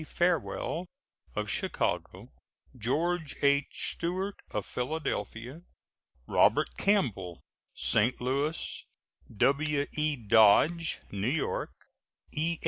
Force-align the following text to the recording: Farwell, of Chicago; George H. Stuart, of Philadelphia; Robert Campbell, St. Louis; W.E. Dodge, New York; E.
Farwell, 0.03 0.87
of 1.35 1.47
Chicago; 1.47 2.31
George 2.75 3.35
H. 3.43 3.91
Stuart, 3.93 4.33
of 4.49 4.65
Philadelphia; 4.65 5.61
Robert 6.25 6.75
Campbell, 6.75 7.39
St. 7.75 8.19
Louis; 8.19 8.83
W.E. 9.37 10.15
Dodge, 10.15 11.01
New 11.11 11.27
York; 11.29 11.69
E. 12.31 12.57